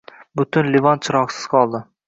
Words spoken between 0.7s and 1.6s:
Livan chiroqsiz